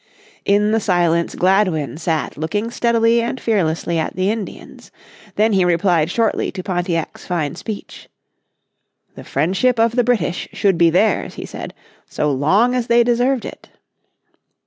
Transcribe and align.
In 0.45 0.71
the 0.71 0.79
silence 0.79 1.35
Gladwin 1.35 1.95
sat 1.95 2.35
looking 2.35 2.71
steadily 2.71 3.21
and 3.21 3.39
fearlessly 3.39 3.99
at 3.99 4.15
the 4.15 4.31
Indians. 4.31 4.89
Then 5.35 5.53
he 5.53 5.63
replied 5.63 6.09
shortly 6.09 6.51
to 6.53 6.63
Pontiac's 6.63 7.27
fine 7.27 7.53
speech, 7.55 8.09
"The 9.13 9.23
friendship 9.23 9.79
of 9.79 9.95
the 9.95 10.03
British 10.03 10.49
should 10.53 10.79
be 10.79 10.89
theirs," 10.89 11.35
he 11.35 11.45
said, 11.45 11.75
"so 12.07 12.31
long 12.31 12.73
as 12.73 12.87
they 12.87 13.03
deserved 13.03 13.45
it." 13.45 13.69